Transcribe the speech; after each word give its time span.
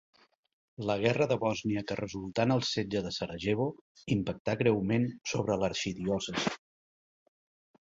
La 0.89 0.93
guerra 1.01 1.27
de 1.31 1.35
Bòsnia, 1.43 1.83
que 1.91 1.97
resultà 1.99 2.45
en 2.49 2.53
el 2.55 2.63
setge 2.69 3.03
de 3.09 3.13
Sarajevo, 3.19 3.69
impactà 4.17 4.57
greument 4.65 5.07
sobre 5.35 5.61
l'arxidiòcesi. 5.67 6.57